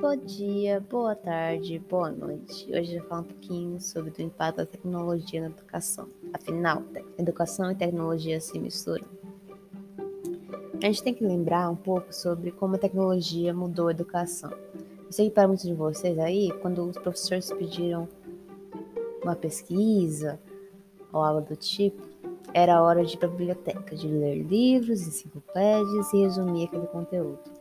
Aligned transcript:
Bom 0.00 0.16
dia, 0.16 0.80
boa 0.80 1.14
tarde, 1.14 1.78
boa 1.78 2.10
noite. 2.10 2.66
Hoje 2.72 2.94
eu 2.94 3.00
vou 3.00 3.08
falar 3.10 3.20
um 3.20 3.24
pouquinho 3.24 3.78
sobre 3.78 4.10
o 4.10 4.22
impacto 4.22 4.56
da 4.56 4.64
tecnologia 4.64 5.42
na 5.42 5.48
educação. 5.48 6.08
Afinal, 6.32 6.82
educação 7.18 7.70
e 7.70 7.74
tecnologia 7.74 8.40
se 8.40 8.58
misturam. 8.58 9.04
A 10.82 10.86
gente 10.86 11.02
tem 11.02 11.12
que 11.12 11.22
lembrar 11.22 11.68
um 11.68 11.76
pouco 11.76 12.14
sobre 12.14 12.50
como 12.50 12.76
a 12.76 12.78
tecnologia 12.78 13.52
mudou 13.52 13.88
a 13.88 13.90
educação. 13.90 14.50
Eu 15.04 15.12
sei 15.12 15.28
que 15.28 15.34
para 15.34 15.46
muitos 15.46 15.66
de 15.66 15.74
vocês 15.74 16.18
aí, 16.18 16.50
quando 16.62 16.82
os 16.82 16.96
professores 16.96 17.52
pediram 17.52 18.08
uma 19.22 19.36
pesquisa 19.36 20.40
ou 21.12 21.20
algo 21.20 21.46
do 21.46 21.56
tipo, 21.56 22.02
era 22.54 22.82
hora 22.82 23.04
de 23.04 23.16
ir 23.16 23.18
para 23.18 23.28
a 23.28 23.32
biblioteca, 23.32 23.94
de 23.94 24.08
ler 24.08 24.44
livros, 24.44 25.06
enciclopédias 25.06 26.10
e 26.14 26.22
resumir 26.22 26.68
aquele 26.68 26.86
conteúdo. 26.86 27.59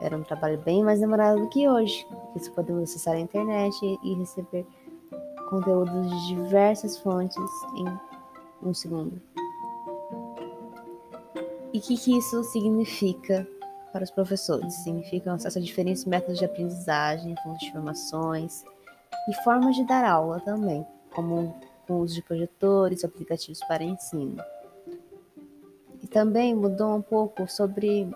Era 0.00 0.16
um 0.16 0.22
trabalho 0.22 0.58
bem 0.58 0.82
mais 0.82 1.00
demorado 1.00 1.40
do 1.40 1.48
que 1.48 1.68
hoje, 1.68 2.06
porque 2.32 2.50
podemos 2.50 2.84
acessar 2.84 3.14
a 3.14 3.20
internet 3.20 3.76
e 4.02 4.14
receber 4.14 4.66
conteúdos 5.48 6.10
de 6.26 6.34
diversas 6.34 6.98
fontes 6.98 7.36
em 7.76 7.86
um 8.68 8.74
segundo. 8.74 9.20
E 11.72 11.78
o 11.78 11.80
que, 11.80 11.96
que 11.96 12.16
isso 12.16 12.42
significa 12.44 13.46
para 13.92 14.04
os 14.04 14.10
professores? 14.10 14.74
Significa 14.74 15.32
acesso 15.32 15.58
a 15.58 15.60
diferentes 15.60 16.04
métodos 16.04 16.38
de 16.38 16.44
aprendizagem, 16.44 17.34
fontes 17.42 17.60
de 17.60 17.68
informações 17.68 18.64
e 19.28 19.34
formas 19.42 19.74
de 19.74 19.84
dar 19.84 20.04
aula 20.04 20.40
também, 20.40 20.86
como 21.12 21.54
com 21.86 21.94
o 21.94 21.98
uso 22.00 22.14
de 22.14 22.22
projetores, 22.22 23.04
aplicativos 23.04 23.60
para 23.66 23.82
ensino. 23.82 24.42
E 26.02 26.06
também 26.06 26.54
mudou 26.54 26.94
um 26.94 27.02
pouco 27.02 27.48
sobre 27.50 28.08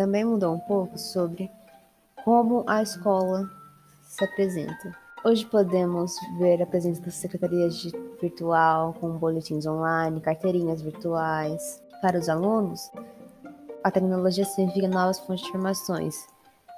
também 0.00 0.24
mudou 0.24 0.54
um 0.54 0.58
pouco 0.58 0.96
sobre 0.96 1.50
como 2.24 2.64
a 2.66 2.82
escola 2.82 3.46
se 4.02 4.24
apresenta. 4.24 4.96
Hoje 5.22 5.44
podemos 5.44 6.14
ver 6.38 6.62
a 6.62 6.66
presença 6.66 7.02
das 7.02 7.16
secretarias 7.16 7.76
de 7.76 7.92
virtual, 8.18 8.94
com 8.94 9.18
boletins 9.18 9.66
online, 9.66 10.18
carteirinhas 10.22 10.80
virtuais. 10.80 11.82
Para 12.00 12.18
os 12.18 12.30
alunos, 12.30 12.90
a 13.84 13.90
tecnologia 13.90 14.46
significa 14.46 14.88
novas 14.88 15.20
fontes 15.20 15.42
de 15.42 15.50
informações, 15.50 16.26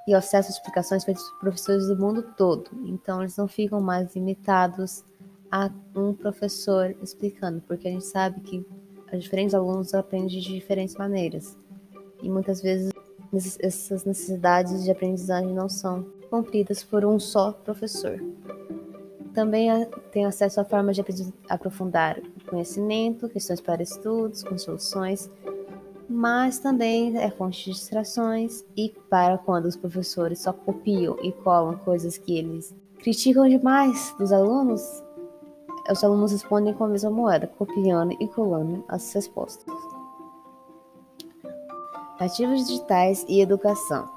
e 0.09 0.13
acesso 0.15 0.49
a 0.49 0.55
explicações 0.55 1.05
feitas 1.05 1.23
por 1.23 1.39
professores 1.43 1.87
do 1.87 1.97
mundo 1.97 2.25
todo. 2.37 2.73
Então, 2.87 3.21
eles 3.21 3.37
não 3.37 3.47
ficam 3.47 3.81
mais 3.81 4.17
limitados 4.17 5.05
a 5.49 5.71
um 5.95 6.13
professor 6.13 6.93
explicando, 7.01 7.63
porque 7.69 7.87
a 7.87 7.91
gente 7.93 8.07
sabe 8.07 8.41
que 8.41 8.67
os 9.13 9.23
diferentes 9.23 9.55
alunos 9.55 9.95
aprendem 9.95 10.27
de 10.27 10.41
diferentes 10.41 10.97
maneiras. 10.97 11.57
E 12.21 12.29
muitas 12.29 12.61
vezes 12.61 12.92
essas 13.33 14.05
necessidades 14.05 14.85
de 14.85 14.91
aprendizagem 14.91 15.53
não 15.53 15.69
são 15.69 16.05
cumpridas 16.29 16.83
por 16.83 17.05
um 17.05 17.19
só 17.19 17.53
professor. 17.53 18.23
Também 19.33 19.69
tem 20.11 20.27
acesso 20.27 20.61
a 20.61 20.65
formas 20.65 20.97
de 20.97 21.03
aprofundar 21.49 22.19
o 22.19 22.51
conhecimento, 22.51 23.29
questões 23.29 23.61
para 23.61 23.83
estudos, 23.83 24.43
com 24.43 24.59
soluções 24.59 25.31
mas 26.13 26.59
também 26.59 27.17
é 27.17 27.31
fonte 27.31 27.65
de 27.65 27.73
distrações 27.73 28.65
e 28.77 28.95
para 29.09 29.39
quando 29.39 29.65
os 29.65 29.77
professores 29.77 30.41
só 30.41 30.53
copiam 30.53 31.17
e 31.23 31.33
colam 31.33 31.77
coisas 31.79 32.19
que 32.19 32.37
eles 32.37 32.75
criticam 32.99 33.49
demais 33.49 34.15
dos 34.19 34.31
alunos, 34.31 35.03
os 35.91 36.05
alunos 36.05 36.33
respondem 36.33 36.75
com 36.75 36.85
a 36.85 36.89
mesma 36.89 37.11
moeda, 37.11 37.47
copiando 37.47 38.15
e 38.21 38.29
colando 38.29 38.85
as 38.89 39.13
respostas. 39.13 39.72
Nativos 42.23 42.69
digitais 42.69 43.27
e 43.29 43.41
educação. 43.41 44.09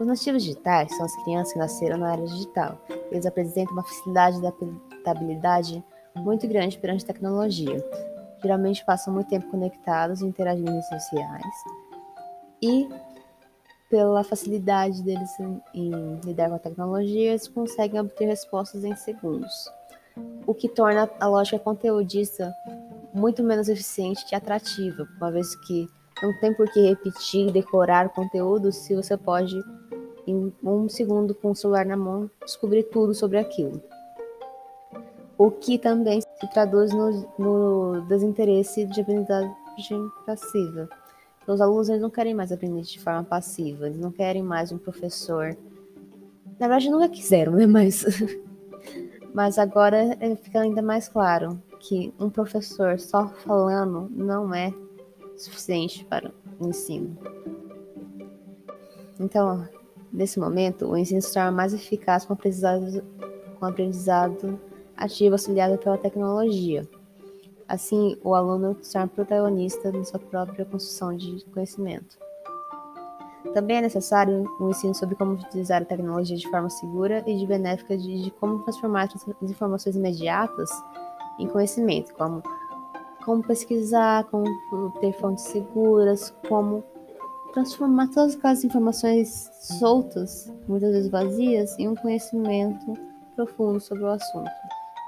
Os 0.00 0.06
nativos 0.06 0.42
digitais 0.42 0.90
são 0.96 1.04
as 1.04 1.14
crianças 1.16 1.52
que 1.52 1.58
nasceram 1.58 1.98
na 1.98 2.14
era 2.14 2.24
digital. 2.24 2.78
Eles 3.10 3.26
apresentam 3.26 3.74
uma 3.74 3.82
facilidade 3.82 4.40
de 4.40 4.46
adaptabilidade 4.46 5.84
muito 6.16 6.48
grande 6.48 6.78
perante 6.78 7.04
a 7.04 7.08
tecnologia, 7.08 7.84
geralmente 8.40 8.82
passam 8.86 9.12
muito 9.12 9.28
tempo 9.28 9.50
conectados 9.50 10.22
e 10.22 10.24
interagindo 10.24 10.70
em 10.70 10.72
redes 10.72 10.88
sociais. 10.88 11.54
E 12.62 12.88
pela 13.90 14.24
facilidade 14.24 15.02
deles 15.02 15.38
em, 15.38 15.62
em 15.74 16.20
lidar 16.24 16.48
com 16.48 16.54
a 16.54 16.58
tecnologia, 16.58 17.32
eles 17.32 17.46
conseguem 17.46 18.00
obter 18.00 18.24
respostas 18.24 18.84
em 18.84 18.96
segundos, 18.96 19.70
o 20.46 20.54
que 20.54 20.66
torna 20.66 21.10
a 21.20 21.26
lógica 21.26 21.58
conteudista 21.58 22.50
muito 23.12 23.42
menos 23.42 23.68
eficiente 23.68 24.24
e 24.32 24.34
atrativa, 24.34 25.06
uma 25.18 25.30
vez 25.30 25.54
que 25.66 25.86
não 26.22 26.32
tem 26.40 26.52
por 26.52 26.70
que 26.70 26.80
repetir, 26.80 27.50
decorar 27.50 28.08
conteúdo 28.10 28.72
se 28.72 28.94
você 28.94 29.16
pode, 29.16 29.54
em 30.26 30.52
um 30.62 30.88
segundo 30.88 31.34
com 31.34 31.50
o 31.50 31.56
celular 31.56 31.84
na 31.84 31.96
mão, 31.96 32.30
descobrir 32.44 32.84
tudo 32.84 33.14
sobre 33.14 33.38
aquilo 33.38 33.82
o 35.36 35.50
que 35.50 35.78
também 35.78 36.20
se 36.20 36.50
traduz 36.52 36.92
no, 36.92 37.28
no 37.38 38.00
desinteresse 38.02 38.86
de 38.86 39.00
aprendizagem 39.00 39.54
passiva. 40.24 40.88
Então, 41.42 41.54
os 41.54 41.60
alunos 41.60 41.88
eles 41.88 42.00
não 42.00 42.10
querem 42.10 42.34
mais 42.34 42.52
aprender 42.52 42.82
de 42.82 43.00
forma 43.00 43.22
passiva, 43.22 43.86
eles 43.86 43.98
não 43.98 44.10
querem 44.10 44.42
mais 44.42 44.72
um 44.72 44.78
professor. 44.78 45.56
Na 46.58 46.68
verdade, 46.68 46.90
nunca 46.90 47.08
quiseram, 47.08 47.52
né? 47.52 47.66
Mas, 47.66 48.04
mas 49.34 49.58
agora 49.58 50.16
é, 50.20 50.36
fica 50.36 50.60
ainda 50.60 50.80
mais 50.80 51.08
claro 51.08 51.60
que 51.80 52.14
um 52.18 52.30
professor 52.30 52.98
só 52.98 53.28
falando 53.28 54.08
não 54.10 54.54
é 54.54 54.72
suficiente 55.36 56.04
para 56.04 56.32
o 56.58 56.68
ensino. 56.68 57.16
Então, 59.18 59.68
nesse 60.12 60.38
momento, 60.38 60.86
o 60.86 60.96
ensino 60.96 61.20
se 61.20 61.32
torna 61.32 61.50
mais 61.50 61.72
eficaz 61.72 62.24
com 62.24 62.32
aprendizado, 62.32 63.04
com 63.58 63.66
aprendizado 63.66 64.60
ativa 64.96 65.34
auxiliada 65.34 65.76
pela 65.78 65.98
tecnologia. 65.98 66.88
Assim, 67.68 68.16
o 68.22 68.34
aluno 68.34 68.76
se 68.82 68.92
torna 68.92 69.08
protagonista 69.08 69.90
de 69.90 70.04
sua 70.08 70.20
própria 70.20 70.64
construção 70.64 71.16
de 71.16 71.44
conhecimento. 71.46 72.18
Também 73.52 73.78
é 73.78 73.82
necessário 73.82 74.50
um 74.60 74.70
ensino 74.70 74.94
sobre 74.94 75.14
como 75.14 75.32
utilizar 75.32 75.82
a 75.82 75.84
tecnologia 75.84 76.36
de 76.36 76.48
forma 76.48 76.70
segura 76.70 77.22
e 77.26 77.36
de 77.36 77.46
benéfica 77.46 77.96
de, 77.96 78.24
de 78.24 78.30
como 78.32 78.60
transformar 78.60 79.04
as 79.04 79.50
informações 79.50 79.96
imediatas 79.96 80.70
em 81.38 81.46
conhecimento, 81.46 82.14
como 82.14 82.42
como 83.24 83.42
pesquisar, 83.42 84.24
como 84.24 84.44
ter 85.00 85.12
fontes 85.14 85.44
seguras, 85.44 86.34
como 86.48 86.84
transformar 87.52 88.08
todas 88.08 88.34
aquelas 88.34 88.64
informações 88.64 89.48
soltas, 89.78 90.52
muitas 90.68 90.90
vezes 90.92 91.10
vazias, 91.10 91.78
em 91.78 91.88
um 91.88 91.94
conhecimento 91.94 92.94
profundo 93.36 93.80
sobre 93.80 94.04
o 94.04 94.08
assunto. 94.08 94.50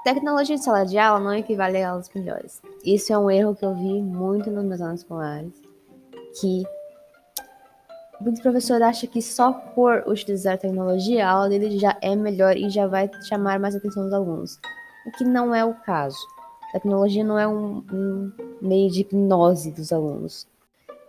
Tecnologia 0.03 0.55
de 0.55 0.63
sala 0.63 0.85
de 0.85 0.97
aula 0.97 1.19
não 1.19 1.33
equivale 1.33 1.81
a 1.81 1.91
aulas 1.91 2.09
melhores. 2.15 2.61
Isso 2.85 3.11
é 3.11 3.17
um 3.17 3.29
erro 3.29 3.53
que 3.53 3.65
eu 3.65 3.75
vi 3.75 4.01
muito 4.01 4.49
nos 4.49 4.63
meus 4.63 4.79
anos 4.79 5.01
escolares, 5.01 5.51
que 6.39 6.63
muito 8.21 8.41
professor 8.41 8.81
acha 8.81 9.05
que 9.05 9.21
só 9.21 9.51
por 9.51 10.03
utilizar 10.07 10.57
tecnologia 10.57 11.27
a 11.27 11.31
aula 11.31 11.49
dele 11.49 11.77
já 11.77 11.97
é 12.01 12.15
melhor 12.15 12.55
e 12.55 12.69
já 12.69 12.87
vai 12.87 13.09
chamar 13.27 13.59
mais 13.59 13.75
atenção 13.75 14.03
dos 14.03 14.13
alunos, 14.13 14.57
o 15.05 15.11
que 15.11 15.23
não 15.23 15.53
é 15.53 15.63
o 15.63 15.73
caso. 15.73 16.17
Tecnologia 16.71 17.23
não 17.23 17.39
é 17.39 17.47
um, 17.47 17.83
um 17.91 18.31
meio 18.61 18.91
de 18.91 19.01
hipnose 19.01 19.71
dos 19.71 19.91
alunos. 19.91 20.47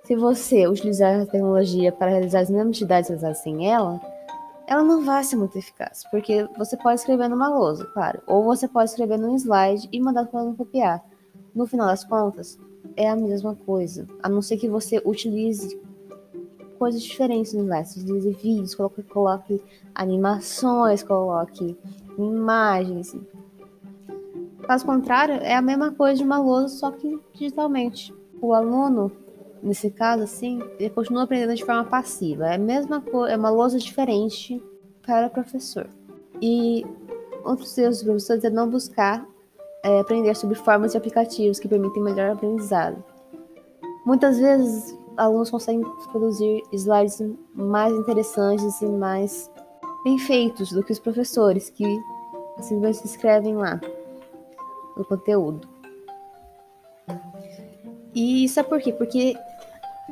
Se 0.05 0.17
você 0.17 0.67
utilizar 0.67 1.21
a 1.21 1.27
tecnologia 1.27 1.93
para 1.93 2.11
realizar 2.11 2.41
as 2.41 2.51
mesmas 2.51 2.71
atividades 2.71 3.11
realizadas 3.11 3.39
sem 3.39 3.71
ela, 3.71 4.01
ela 4.67 4.83
não 4.83 5.05
vai 5.05 5.25
ser 5.25 5.37
muito 5.37 5.59
eficaz, 5.59 6.05
porque 6.11 6.47
você 6.57 6.77
pode 6.77 7.01
escrever 7.01 7.29
numa 7.29 7.49
lousa, 7.49 7.85
claro, 7.87 8.21
ou 8.27 8.45
você 8.45 8.69
pode 8.69 8.91
escrever 8.91 9.19
num 9.19 9.35
slide 9.35 9.89
e 9.91 10.01
mandar 10.01 10.27
para 10.27 10.43
o 10.43 10.55
copiar. 10.55 11.03
No 11.55 11.67
final 11.67 11.87
das 11.87 12.05
contas, 12.05 12.59
é 12.97 13.09
a 13.09 13.17
mesma 13.17 13.55
coisa, 13.55 14.07
a 14.23 14.29
não 14.29 14.43
ser 14.43 14.59
que 14.59 14.69
você 14.69 15.03
utilize 15.05 15.79
coisas 16.79 17.03
diferentes 17.03 17.53
no 17.53 17.65
slide, 17.65 17.88
você 17.88 18.00
utilize 18.00 18.31
vídeos, 18.31 18.75
coloque, 18.75 19.03
coloque 19.03 19.62
animações, 19.94 21.03
coloque 21.03 21.77
imagens. 22.17 23.17
Caso 24.69 24.85
contrário, 24.85 25.37
é 25.37 25.56
a 25.56 25.62
mesma 25.62 25.93
coisa 25.93 26.19
de 26.19 26.23
uma 26.23 26.38
lousa, 26.38 26.69
só 26.69 26.91
que 26.91 27.19
digitalmente. 27.32 28.15
O 28.38 28.53
aluno 28.53 29.11
nesse 29.62 29.91
caso, 29.91 30.23
assim, 30.23 30.61
ele 30.79 30.91
continua 30.91 31.23
aprendendo 31.23 31.55
de 31.55 31.65
forma 31.65 31.85
passiva. 31.85 32.49
É 32.49 32.56
a 32.56 32.59
mesma 32.59 33.00
coisa, 33.00 33.32
é 33.32 33.37
uma 33.38 33.49
lousa 33.49 33.79
diferente 33.79 34.62
para 35.06 35.29
o 35.29 35.31
professor. 35.31 35.88
E 36.43 36.85
outros 37.43 37.79
erros 37.79 37.97
dos 37.97 38.05
professores 38.05 38.44
é 38.44 38.50
não 38.50 38.69
buscar 38.69 39.26
é, 39.82 40.00
aprender 40.00 40.37
sobre 40.37 40.55
formas 40.55 40.93
de 40.93 40.99
aplicativos 40.99 41.59
que 41.59 41.67
permitem 41.67 42.03
melhor 42.03 42.32
aprendizado. 42.32 43.03
Muitas 44.05 44.38
vezes, 44.38 44.99
alunos 45.17 45.49
conseguem 45.49 45.81
produzir 46.12 46.62
slides 46.75 47.23
mais 47.55 47.94
interessantes 47.94 48.82
e 48.82 48.87
mais 48.87 49.50
bem 50.05 50.19
feitos 50.19 50.70
do 50.73 50.82
que 50.82 50.93
os 50.93 50.99
professores, 50.99 51.70
que 51.70 51.87
simplesmente 52.61 53.06
escrevem 53.06 53.56
lá 53.56 53.81
o 54.99 55.05
conteúdo. 55.05 55.69
E 58.15 58.45
isso 58.45 58.59
é 58.59 58.62
por 58.62 58.81
quê? 58.81 58.93
Porque 58.93 59.37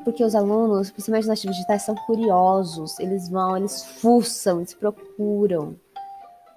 porque 0.05 0.23
os 0.23 0.35
alunos, 0.35 0.91
principalmente 0.91 1.27
nas 1.27 1.38
atividades 1.38 1.56
digitais, 1.56 1.83
são 1.83 1.94
curiosos. 2.06 2.99
Eles 3.00 3.29
vão, 3.29 3.56
eles 3.56 3.85
fuçam, 3.85 4.59
eles 4.59 4.75
procuram. 4.75 5.75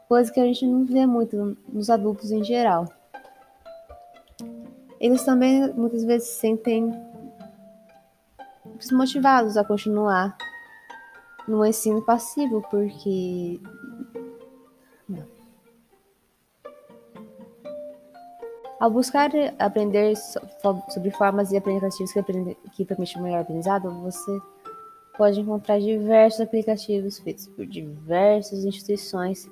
Coisa 0.08 0.32
que 0.32 0.40
a 0.40 0.44
gente 0.44 0.66
não 0.68 0.86
vê 0.86 1.06
muito 1.06 1.58
nos 1.68 1.90
adultos 1.90 2.32
em 2.32 2.44
geral. 2.44 2.86
Eles 5.00 5.24
também 5.24 5.72
muitas 5.74 6.04
vezes 6.04 6.28
se 6.28 6.40
sentem 6.42 6.92
desmotivados 8.78 9.56
a 9.56 9.64
continuar 9.64 10.38
no 11.48 11.66
ensino 11.66 12.04
passivo, 12.04 12.62
porque 12.70 13.60
Ao 18.80 18.90
buscar 18.90 19.30
aprender 19.60 20.16
sobre 20.16 21.12
formas 21.12 21.52
e 21.52 21.58
aplicativos 21.58 22.14
que, 22.14 22.86
permitem 22.86 23.22
melhor 23.22 23.42
aprendizado, 23.42 23.92
você 24.02 24.40
pode 25.18 25.42
encontrar 25.42 25.82
diversos 25.82 26.40
aplicativos 26.40 27.20
feitos 27.20 27.46
por 27.48 27.66
diversas 27.66 28.64
instituições 28.64 29.52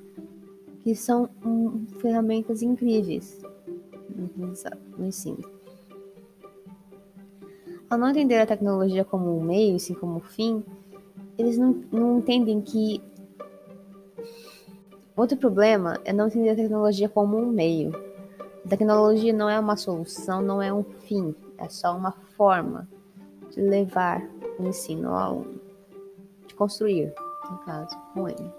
que 0.82 0.96
são 0.96 1.30
um, 1.46 1.86
ferramentas 2.00 2.62
incríveis 2.62 3.42
no 4.98 5.06
ensino. 5.06 5.44
Ao 7.90 7.98
não 7.98 8.10
entender 8.10 8.40
a 8.40 8.46
tecnologia 8.46 9.04
como 9.04 9.38
um 9.38 9.44
meio, 9.44 9.76
e 9.76 9.80
sim 9.80 9.94
como 9.94 10.16
um 10.16 10.22
fim, 10.22 10.64
eles 11.38 11.58
não, 11.58 11.72
não 11.92 12.20
entendem 12.20 12.62
que. 12.62 13.02
Outro 15.18 15.38
problema 15.38 16.00
é 16.06 16.14
não 16.14 16.28
entender 16.28 16.52
a 16.52 16.56
tecnologia 16.56 17.10
como 17.10 17.38
um 17.38 17.48
meio 17.48 18.07
a 18.66 18.70
tecnologia 18.70 19.34
não 19.34 19.50
é 19.50 19.60
uma 19.60 19.76
solução, 19.76 20.42
não 20.42 20.62
é 20.62 20.74
um 20.74 20.84
fim, 20.84 21.36
é 21.58 21.70
só 21.70 21.96
uma 21.96 22.12
forma 22.12 22.88
de 23.52 23.62
levar 23.62 24.22
o 24.60 24.64
ensino 24.64 25.10
ao 25.10 25.18
aluno, 25.18 25.62
de 26.48 26.54
construir, 26.56 27.14
no 27.50 27.58
caso, 27.60 27.98
com 28.14 28.28
ele. 28.28 28.52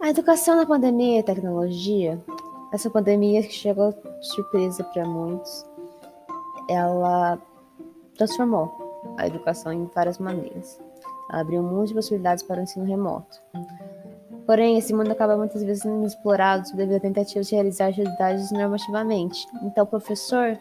A 0.00 0.08
educação 0.08 0.56
na 0.56 0.64
pandemia 0.64 1.16
e 1.16 1.20
a 1.20 1.22
tecnologia, 1.22 2.18
essa 2.72 2.88
pandemia 2.88 3.42
que 3.42 3.52
chegou 3.52 3.94
surpresa 4.20 4.82
para 4.84 5.04
muitos, 5.04 5.66
ela 6.68 7.38
transformou 8.16 9.14
a 9.18 9.26
educação 9.26 9.72
em 9.72 9.84
várias 9.94 10.18
maneiras. 10.18 10.80
Ela 11.30 11.42
abriu 11.42 11.62
muitas 11.62 11.92
possibilidades 11.92 12.42
para 12.42 12.60
o 12.60 12.62
ensino 12.62 12.84
remoto. 12.84 13.40
Porém, 14.50 14.76
esse 14.76 14.92
mundo 14.92 15.12
acaba 15.12 15.36
muitas 15.36 15.62
vezes 15.62 15.84
sendo 15.84 16.04
explorado 16.04 16.68
devido 16.74 16.96
a 16.96 17.00
tentativas 17.00 17.46
de 17.46 17.54
realizar 17.54 17.86
atividades 17.86 18.50
normativamente. 18.50 19.46
Então, 19.62 19.84
o 19.84 19.86
professor, 19.86 20.58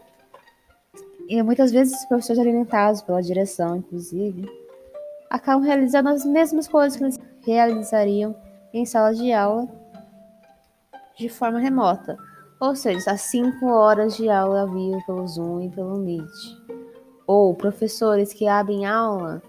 e 1.27 1.41
muitas 1.41 1.71
vezes 1.71 1.99
os 1.99 2.05
professores 2.05 2.39
orientados 2.39 3.01
pela 3.01 3.19
direção, 3.19 3.77
inclusive, 3.77 4.47
acabam 5.27 5.63
realizando 5.63 6.09
as 6.09 6.23
mesmas 6.23 6.67
coisas 6.67 6.95
que 6.99 7.03
eles 7.03 7.19
realizariam 7.43 8.35
em 8.71 8.85
sala 8.85 9.11
de 9.11 9.33
aula 9.33 9.67
de 11.17 11.27
forma 11.27 11.57
remota. 11.57 12.15
Ou 12.61 12.75
seja, 12.75 13.13
as 13.13 13.21
cinco 13.21 13.71
horas 13.71 14.15
de 14.15 14.29
aula 14.29 14.67
vivo 14.67 15.03
pelo 15.07 15.27
Zoom 15.27 15.61
e 15.61 15.69
pelo 15.71 15.97
Meet. 15.97 16.29
Ou 17.25 17.55
professores 17.55 18.33
que 18.33 18.47
abrem 18.47 18.85
aula 18.85 19.41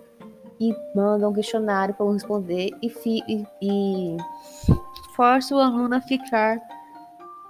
e 0.61 0.77
manda 0.95 1.29
um 1.29 1.33
questionário 1.33 1.95
para 1.95 2.13
responder 2.13 2.71
e, 2.83 2.93
e, 3.07 3.47
e 3.63 4.17
força 5.17 5.57
o 5.57 5.59
aluno 5.59 5.95
a 5.95 6.01
ficar 6.01 6.61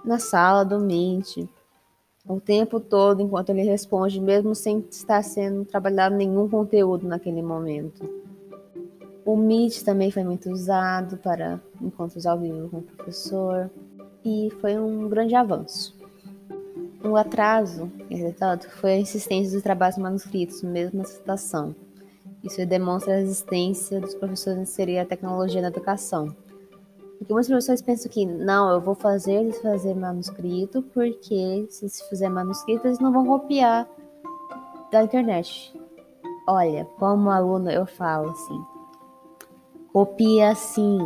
na 0.05 0.17
sala 0.17 0.63
do 0.63 0.79
Meet 0.79 1.47
o 2.27 2.39
tempo 2.39 2.79
todo 2.79 3.21
enquanto 3.21 3.49
ele 3.49 3.63
responde, 3.63 4.21
mesmo 4.21 4.53
sem 4.53 4.85
estar 4.89 5.23
sendo 5.23 5.65
trabalhado 5.65 6.15
nenhum 6.15 6.47
conteúdo 6.47 7.07
naquele 7.07 7.41
momento. 7.41 8.07
O 9.25 9.35
Meet 9.35 9.83
também 9.83 10.11
foi 10.11 10.23
muito 10.23 10.49
usado 10.49 11.17
para 11.17 11.59
encontros 11.81 12.25
ao 12.25 12.39
vivo 12.39 12.69
com 12.69 12.77
o 12.77 12.81
professor 12.81 13.69
e 14.23 14.49
foi 14.59 14.77
um 14.77 15.09
grande 15.09 15.35
avanço. 15.35 15.95
Um 17.03 17.15
atraso, 17.15 17.91
entretanto, 18.09 18.69
foi 18.69 18.93
a 18.93 18.99
insistência 18.99 19.53
dos 19.53 19.63
trabalhos 19.63 19.97
manuscritos, 19.97 20.61
mesmo 20.61 20.99
na 20.99 21.05
citação. 21.05 21.75
Isso 22.43 22.65
demonstra 22.65 23.13
a 23.13 23.17
resistência 23.17 23.99
dos 23.99 24.15
professores 24.15 24.59
em 24.59 24.63
inserir 24.63 24.99
a 24.99 25.05
tecnologia 25.05 25.61
na 25.61 25.67
educação. 25.67 26.35
Porque 27.17 27.33
muitos 27.33 27.49
professores 27.49 27.81
pensam 27.83 28.11
que, 28.11 28.25
não, 28.25 28.71
eu 28.71 28.81
vou 28.81 28.95
fazer 28.95 29.53
fazer 29.61 29.93
manuscrito, 29.93 30.81
porque 30.93 31.67
se 31.69 31.87
fizer 32.09 32.29
manuscrito, 32.29 32.87
eles 32.87 32.97
não 32.97 33.11
vão 33.11 33.25
copiar 33.25 33.87
da 34.91 35.03
internet. 35.03 35.71
Olha, 36.47 36.85
como 36.97 37.29
aluno 37.29 37.69
eu 37.69 37.85
falo 37.85 38.31
assim, 38.31 38.65
copia 39.93 40.55
sim. 40.55 40.97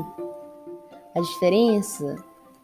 A 1.14 1.20
diferença 1.20 2.16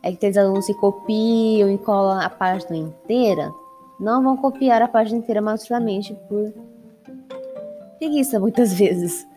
é 0.02 0.12
que 0.12 0.16
aqueles 0.16 0.38
alunos 0.38 0.66
que 0.66 0.74
copiam 0.74 1.70
e 1.70 1.78
colam 1.78 2.22
a 2.22 2.30
página 2.30 2.78
inteira, 2.78 3.54
não 4.00 4.24
vão 4.24 4.38
copiar 4.38 4.82
a 4.82 4.88
página 4.88 5.20
inteira 5.20 5.42
manualmente 5.42 6.16
por 6.30 6.54
preguiça 8.02 8.40
muitas 8.40 8.74
vezes. 8.74 9.28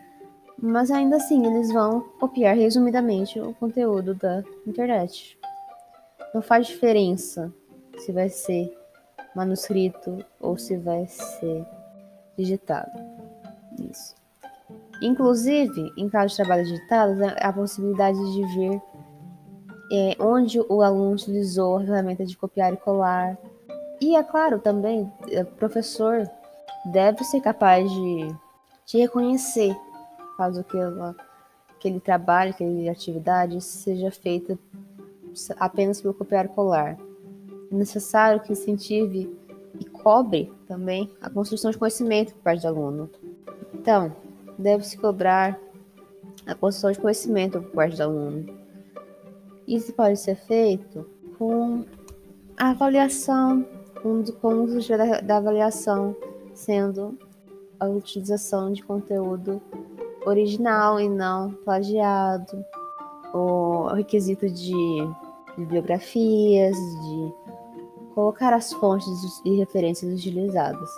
Mas 0.59 0.89
ainda 0.89 1.17
assim, 1.17 1.45
eles 1.45 1.71
vão 1.71 2.01
copiar 2.19 2.55
resumidamente 2.55 3.39
o 3.39 3.53
conteúdo 3.53 4.15
da 4.15 4.43
internet. 4.65 5.37
Não 6.33 6.41
faz 6.41 6.65
diferença 6.65 7.53
se 7.99 8.11
vai 8.11 8.27
ser 8.27 8.75
manuscrito 9.35 10.17
ou 10.39 10.57
se 10.57 10.77
vai 10.77 11.05
ser 11.05 11.63
digitado. 12.35 12.89
Isso. 13.91 14.15
Inclusive, 14.99 15.93
em 15.95 16.09
caso 16.09 16.29
de 16.29 16.37
trabalho 16.37 16.63
digitado, 16.63 17.23
há 17.23 17.49
a 17.49 17.53
possibilidade 17.53 18.17
de 18.17 18.55
ver 18.55 18.81
é, 19.91 20.17
onde 20.19 20.59
o 20.59 20.81
aluno 20.81 21.13
utilizou 21.13 21.77
a 21.77 21.81
ferramenta 21.81 22.25
de 22.25 22.35
copiar 22.35 22.73
e 22.73 22.77
colar. 22.77 23.37
E 24.01 24.15
é 24.15 24.23
claro 24.23 24.57
também, 24.57 25.03
o 25.03 25.29
é, 25.29 25.43
professor 25.43 26.27
deve 26.91 27.23
ser 27.23 27.41
capaz 27.41 27.87
de 27.91 28.44
te 28.85 28.99
reconhecer, 28.99 29.75
caso 30.37 30.61
aquela, 30.61 31.15
aquele 31.75 31.99
trabalho, 31.99 32.51
aquela 32.51 32.91
atividade 32.91 33.59
seja 33.61 34.11
feita 34.11 34.57
apenas 35.57 36.01
pelo 36.01 36.13
copiar 36.13 36.47
colar. 36.49 36.97
É 37.71 37.75
necessário 37.75 38.39
que 38.41 38.53
incentive 38.53 39.35
e 39.79 39.85
cobre 39.85 40.53
também 40.67 41.11
a 41.19 41.29
construção 41.29 41.71
de 41.71 41.77
conhecimento 41.77 42.33
por 42.35 42.43
parte 42.43 42.61
do 42.61 42.67
aluno. 42.67 43.09
Então, 43.73 44.15
deve-se 44.57 44.97
cobrar 44.97 45.59
a 46.45 46.53
construção 46.53 46.91
de 46.91 46.99
conhecimento 46.99 47.61
por 47.61 47.71
parte 47.71 47.97
do 47.97 48.03
aluno. 48.03 48.45
Isso 49.67 49.91
pode 49.93 50.19
ser 50.19 50.35
feito 50.35 51.09
com 51.37 51.83
a 52.55 52.69
avaliação, 52.69 53.65
com, 54.01 54.23
com 54.23 54.63
o 54.63 54.87
da, 54.87 55.21
da 55.21 55.37
avaliação 55.37 56.15
sendo 56.53 57.17
a 57.79 57.87
utilização 57.87 58.71
de 58.71 58.83
conteúdo 58.83 59.61
original 60.25 60.99
e 60.99 61.07
não 61.07 61.51
plagiado, 61.63 62.65
o 63.33 63.87
requisito 63.93 64.49
de 64.49 64.73
bibliografias, 65.57 66.75
de 66.75 67.33
colocar 68.13 68.53
as 68.53 68.73
fontes 68.73 69.07
e 69.45 69.55
referências 69.57 70.13
utilizadas. 70.13 70.89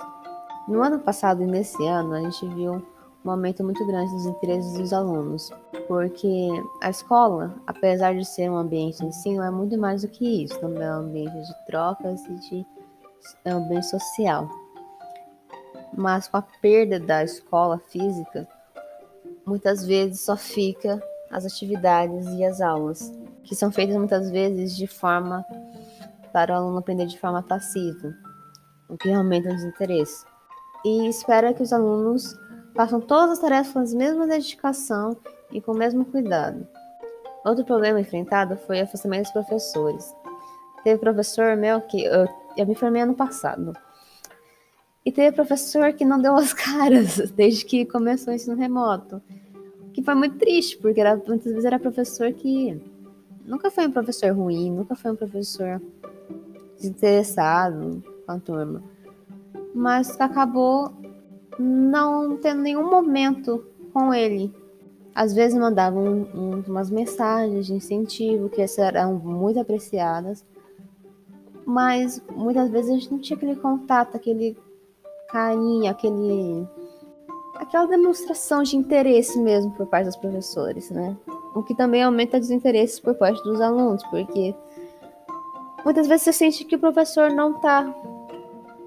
No 0.68 0.84
ano 0.84 1.00
passado 1.00 1.44
e 1.44 1.48
nesse 1.48 1.86
ano, 1.86 2.14
a 2.14 2.22
gente 2.22 2.48
viu 2.50 2.82
um 3.26 3.32
aumento 3.32 3.64
muito 3.64 3.86
grande 3.86 4.12
dos 4.12 4.26
interesses 4.26 4.78
dos 4.78 4.94
alunos, 4.94 5.50
porque 5.88 6.50
a 6.82 6.90
escola, 6.90 7.56
apesar 7.66 8.16
de 8.16 8.24
ser 8.24 8.50
um 8.50 8.58
ambiente 8.58 9.00
de 9.00 9.06
ensino, 9.06 9.44
é 9.44 9.52
muito 9.52 9.78
mais 9.78 10.02
do 10.02 10.08
que 10.08 10.44
isso, 10.44 10.60
também 10.60 10.84
é 10.84 10.92
um 10.92 11.00
ambiente 11.00 11.34
de 11.34 11.66
trocas 11.66 12.24
e 12.26 12.36
de 12.36 12.66
é 13.44 13.52
ambiente 13.52 13.88
social 13.88 14.48
mas 15.96 16.28
com 16.28 16.38
a 16.38 16.42
perda 16.42 17.00
da 17.00 17.24
escola 17.24 17.80
física, 17.90 18.48
muitas 19.46 19.86
vezes 19.86 20.22
só 20.22 20.36
fica 20.36 21.02
as 21.30 21.46
atividades 21.46 22.26
e 22.28 22.44
as 22.44 22.62
aulas, 22.62 23.12
que 23.44 23.56
são 23.56 23.72
feitas 23.72 23.96
muitas 23.96 24.30
vezes 24.32 24.76
de 24.76 24.88
forma 24.88 25.46
para 26.32 26.54
o 26.54 26.58
aluno 26.58 26.78
aprender 26.78 27.06
de 27.06 27.20
forma 27.20 27.42
passiva, 27.42 28.14
o 28.88 28.98
que 28.98 29.12
aumenta 29.12 29.50
o 29.50 29.56
desinteresse. 29.56 30.26
E 30.86 31.08
espera 31.08 31.54
que 31.54 31.64
os 31.64 31.74
alunos 31.74 32.38
façam 32.76 33.02
todas 33.02 33.32
as 33.32 33.40
tarefas 33.40 33.92
com 33.92 33.98
a 33.98 34.00
mesma 34.00 34.28
dedicação 34.28 35.18
e 35.52 35.60
com 35.60 35.72
o 35.72 35.78
mesmo 35.78 36.06
cuidado. 36.06 36.68
Outro 37.44 37.66
problema 37.66 38.00
enfrentado 38.00 38.58
foi 38.58 38.80
o 38.80 38.84
afastamento 38.84 39.24
dos 39.24 39.32
professores. 39.32 40.14
Teve 40.84 41.00
professor 41.00 41.56
meu 41.56 41.82
que 41.82 42.04
eu, 42.04 42.28
eu 42.56 42.68
me 42.68 42.76
formei 42.76 43.02
ano 43.02 43.16
passado. 43.16 43.74
E 45.08 45.12
teve 45.14 45.34
professor 45.34 45.94
que 45.94 46.04
não 46.04 46.20
deu 46.20 46.36
as 46.36 46.52
caras 46.52 47.32
desde 47.32 47.64
que 47.64 47.86
começou 47.86 48.34
o 48.34 48.36
ensino 48.36 48.58
remoto. 48.58 49.22
Que 49.94 50.04
foi 50.04 50.14
muito 50.14 50.38
triste, 50.38 50.78
porque 50.78 51.00
era, 51.00 51.16
muitas 51.16 51.46
vezes 51.46 51.64
era 51.64 51.80
professor 51.80 52.34
que 52.34 52.78
nunca 53.46 53.72
foi 53.72 53.88
um 53.88 53.92
professor 53.92 54.34
ruim, 54.34 54.70
nunca 54.70 54.96
foi 54.96 55.12
um 55.12 55.16
professor 55.16 55.82
desinteressado 56.76 58.04
com 58.26 58.32
a 58.34 58.38
turma. 58.38 58.84
Mas 59.74 60.20
acabou 60.20 60.92
não 61.58 62.36
tendo 62.36 62.62
nenhum 62.62 62.90
momento 62.90 63.66
com 63.94 64.14
ele. 64.14 64.54
Às 65.16 65.34
vezes 65.34 65.58
mandavam 65.58 66.04
um, 66.04 66.22
um, 66.38 66.64
umas 66.68 66.90
mensagens 66.90 67.66
de 67.66 67.74
incentivo, 67.74 68.50
que 68.50 68.62
eram 68.78 69.14
muito 69.14 69.58
apreciadas, 69.58 70.46
mas 71.66 72.22
muitas 72.36 72.70
vezes 72.70 72.92
a 72.92 72.94
gente 72.94 73.10
não 73.10 73.20
tinha 73.20 73.38
aquele 73.38 73.56
contato, 73.56 74.14
aquele 74.14 74.58
carinho, 75.30 75.90
aquele 75.90 76.68
aquela 77.56 77.88
demonstração 77.88 78.64
de 78.64 78.78
interesse 78.78 79.40
mesmo 79.40 79.72
por 79.72 79.88
parte 79.88 80.06
dos 80.06 80.16
professores, 80.16 80.90
né? 80.92 81.18
O 81.56 81.64
que 81.64 81.76
também 81.76 82.04
aumenta 82.04 82.40
desinteresse 82.40 83.02
por 83.02 83.16
parte 83.16 83.42
dos 83.44 83.60
alunos, 83.60 84.04
porque 84.12 84.56
muitas 85.84 86.08
vezes 86.08 86.26
você 86.26 86.34
sente 86.34 86.66
que 86.66 86.76
o 86.76 86.80
professor 86.80 87.32
não 87.32 87.56
está 87.56 87.92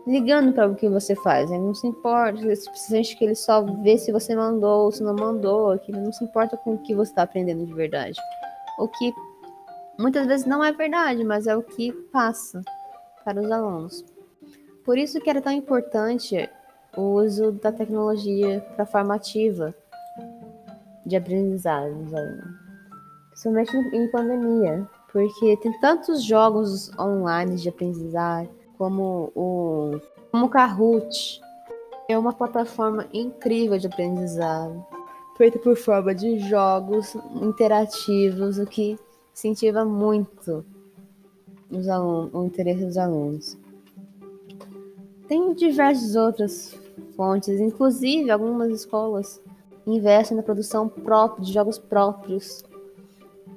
ligando 0.06 0.52
para 0.52 0.68
o 0.68 0.74
que 0.74 0.88
você 0.88 1.14
faz, 1.16 1.50
ele 1.50 1.60
não 1.60 1.74
se 1.74 1.86
importa, 1.86 2.40
você 2.40 2.70
sente 2.74 3.16
que 3.16 3.24
ele 3.24 3.34
só 3.34 3.62
vê 3.62 3.98
se 3.98 4.12
você 4.12 4.34
mandou 4.34 4.84
ou 4.84 4.92
se 4.92 5.02
não 5.02 5.14
mandou, 5.14 5.78
que 5.78 5.92
ele 5.92 6.00
não 6.00 6.12
se 6.12 6.24
importa 6.24 6.56
com 6.56 6.74
o 6.74 6.78
que 6.78 6.94
você 6.94 7.10
está 7.10 7.22
aprendendo 7.22 7.66
de 7.66 7.74
verdade. 7.74 8.18
O 8.78 8.88
que 8.88 9.12
muitas 9.98 10.26
vezes 10.26 10.46
não 10.46 10.64
é 10.64 10.72
verdade, 10.72 11.22
mas 11.24 11.46
é 11.46 11.56
o 11.56 11.62
que 11.62 11.92
passa 12.12 12.62
para 13.24 13.40
os 13.40 13.50
alunos. 13.50 14.04
Por 14.84 14.98
isso 14.98 15.20
que 15.20 15.30
era 15.30 15.40
tão 15.40 15.52
importante 15.52 16.48
o 16.96 17.02
uso 17.22 17.52
da 17.52 17.70
tecnologia 17.70 18.60
para 18.74 18.86
formativa 18.86 19.74
de 21.04 21.16
aprendizagem 21.16 22.02
dos 22.02 22.14
alunos, 22.14 22.44
principalmente 23.30 23.96
em 23.96 24.10
pandemia, 24.10 24.88
porque 25.12 25.56
tem 25.58 25.72
tantos 25.80 26.22
jogos 26.22 26.90
online 26.98 27.56
de 27.56 27.68
aprendizagem, 27.68 28.50
como 28.78 29.30
o, 29.34 30.00
como 30.30 30.46
o 30.46 30.48
Kahoot, 30.48 31.40
é 32.08 32.18
uma 32.18 32.32
plataforma 32.32 33.06
incrível 33.12 33.78
de 33.78 33.86
aprendizado, 33.86 34.84
feita 35.36 35.58
por 35.58 35.76
forma 35.76 36.14
de 36.14 36.38
jogos 36.38 37.14
interativos, 37.40 38.58
o 38.58 38.66
que 38.66 38.98
incentiva 39.32 39.84
muito 39.84 40.64
os 41.70 41.88
alunos, 41.88 42.34
o 42.34 42.44
interesse 42.44 42.84
dos 42.84 42.96
alunos. 42.96 43.58
Tem 45.30 45.54
diversas 45.54 46.16
outras 46.16 46.76
fontes, 47.14 47.60
inclusive 47.60 48.32
algumas 48.32 48.68
escolas 48.72 49.40
investem 49.86 50.36
na 50.36 50.42
produção 50.42 50.88
própria 50.88 51.44
de 51.44 51.52
jogos 51.52 51.78
próprios, 51.78 52.64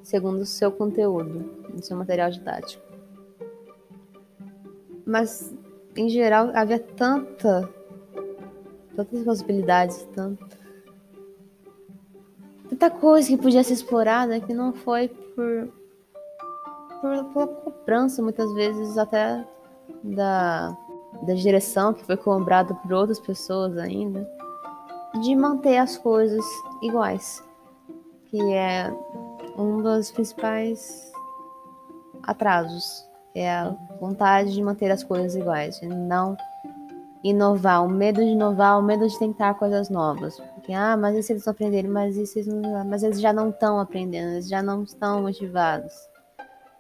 segundo 0.04 0.42
o 0.42 0.46
seu 0.46 0.72
conteúdo, 0.72 1.50
o 1.76 1.82
seu 1.82 1.98
material 1.98 2.30
didático. 2.30 2.84
Mas, 5.04 5.52
em 5.96 6.08
geral, 6.10 6.52
havia 6.54 6.78
tanta, 6.78 7.68
tantas 8.96 9.24
possibilidades, 9.24 10.08
tanta, 10.14 10.46
coisa 12.92 13.30
que 13.30 13.38
podia 13.38 13.64
ser 13.64 13.74
explorada 13.74 14.40
que 14.40 14.54
não 14.54 14.74
foi 14.74 15.08
por, 15.08 15.74
por, 17.02 17.26
por 17.34 17.48
cobrança, 17.48 18.22
muitas 18.22 18.54
vezes 18.54 18.96
até 18.96 19.44
da 20.04 20.78
da 21.26 21.34
direção, 21.34 21.94
que 21.94 22.04
foi 22.04 22.18
cobrado 22.18 22.76
por 22.76 22.94
outras 22.94 23.20
pessoas 23.20 23.78
ainda, 23.78 24.28
de 25.22 25.36
manter 25.36 25.78
as 25.78 25.98
coisas 25.98 26.44
iguais, 26.82 27.44
que 28.26 28.54
é 28.54 28.92
um 29.58 29.82
dos 29.82 30.12
principais 30.12 31.12
atrasos, 32.24 33.08
é 33.36 33.50
a 33.50 33.76
vontade 34.00 34.54
de 34.54 34.62
manter 34.62 34.92
as 34.92 35.04
coisas 35.04 35.36
iguais, 35.36 35.80
de 35.80 35.88
não 35.88 36.38
inovar, 37.24 37.86
o 37.86 37.90
medo 37.90 38.22
de 38.22 38.32
inovar, 38.32 38.78
o 38.78 38.84
medo 38.84 39.08
de 39.08 39.18
tentar 39.18 39.54
coisas 39.56 39.90
novas. 39.90 40.38
Porque, 40.54 40.74
ah, 40.74 40.98
mas 40.98 41.16
e 41.16 41.24
se 41.24 41.34
eles 41.34 41.48
aprenderem, 41.48 41.90
mas, 41.90 42.18
e 42.18 42.26
se 42.26 42.40
eles, 42.40 42.54
não... 42.54 42.86
mas 42.86 43.02
eles 43.02 43.22
já 43.22 43.32
não 43.32 43.50
estão 43.50 43.80
aprendendo, 43.80 44.34
eles 44.34 44.48
já 44.48 44.62
não 44.62 44.84
estão 44.84 45.22
motivados. 45.22 45.94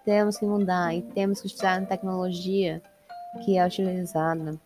Temos 0.03 0.37
que 0.37 0.45
mudar 0.45 0.93
e 0.93 1.01
temos 1.01 1.39
que 1.39 1.47
utilizar 1.47 1.81
a 1.81 1.85
tecnologia 1.85 2.81
que 3.43 3.57
é 3.57 3.65
utilizada 3.65 4.59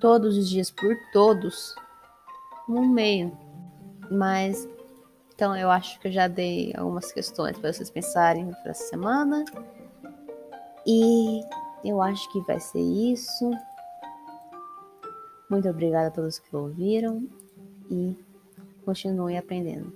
todos 0.00 0.36
os 0.36 0.48
dias 0.48 0.70
por 0.70 0.96
todos 1.12 1.74
no 2.68 2.86
meio. 2.86 3.36
Mas 4.10 4.68
então 5.34 5.54
eu 5.54 5.70
acho 5.70 6.00
que 6.00 6.08
eu 6.08 6.12
já 6.12 6.28
dei 6.28 6.72
algumas 6.74 7.12
questões 7.12 7.58
para 7.58 7.72
vocês 7.72 7.90
pensarem 7.90 8.50
para 8.62 8.70
essa 8.70 8.84
semana. 8.84 9.44
E 10.86 11.42
eu 11.84 12.00
acho 12.00 12.30
que 12.32 12.40
vai 12.42 12.58
ser 12.58 12.80
isso. 12.80 13.50
Muito 15.50 15.68
obrigada 15.68 16.08
a 16.08 16.10
todos 16.10 16.38
que 16.38 16.56
ouviram 16.56 17.28
e 17.90 18.16
continuem 18.84 19.36
aprendendo. 19.36 19.92